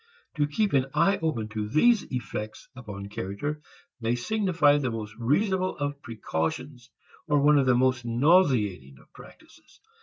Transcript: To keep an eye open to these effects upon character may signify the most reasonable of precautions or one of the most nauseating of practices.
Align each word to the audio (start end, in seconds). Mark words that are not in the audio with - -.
To 0.37 0.47
keep 0.47 0.73
an 0.73 0.87
eye 0.95 1.19
open 1.21 1.47
to 1.49 1.69
these 1.69 2.11
effects 2.11 2.67
upon 2.75 3.07
character 3.09 3.61
may 3.99 4.15
signify 4.15 4.79
the 4.79 4.89
most 4.89 5.13
reasonable 5.19 5.77
of 5.77 6.01
precautions 6.01 6.89
or 7.27 7.39
one 7.39 7.59
of 7.59 7.67
the 7.67 7.75
most 7.75 8.03
nauseating 8.03 8.97
of 8.97 9.13
practices. 9.13 9.79